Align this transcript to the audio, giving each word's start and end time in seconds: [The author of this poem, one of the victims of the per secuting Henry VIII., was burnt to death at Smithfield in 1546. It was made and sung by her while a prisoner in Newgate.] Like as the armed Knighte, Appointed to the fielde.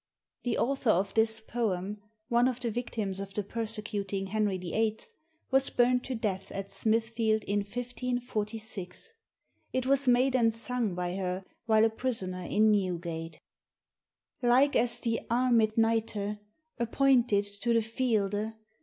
[The 0.41 0.57
author 0.57 0.89
of 0.89 1.13
this 1.13 1.39
poem, 1.39 2.01
one 2.27 2.47
of 2.47 2.59
the 2.59 2.71
victims 2.71 3.19
of 3.19 3.35
the 3.35 3.43
per 3.43 3.65
secuting 3.67 4.29
Henry 4.29 4.57
VIII., 4.57 4.97
was 5.51 5.69
burnt 5.69 6.03
to 6.05 6.15
death 6.15 6.51
at 6.53 6.71
Smithfield 6.71 7.43
in 7.43 7.59
1546. 7.59 9.13
It 9.71 9.85
was 9.85 10.07
made 10.07 10.35
and 10.35 10.51
sung 10.51 10.95
by 10.95 11.17
her 11.17 11.45
while 11.67 11.85
a 11.85 11.89
prisoner 11.91 12.41
in 12.41 12.71
Newgate.] 12.71 13.39
Like 14.41 14.75
as 14.75 14.99
the 14.99 15.19
armed 15.29 15.75
Knighte, 15.75 16.39
Appointed 16.79 17.43
to 17.61 17.71
the 17.71 17.83
fielde. 17.83 18.53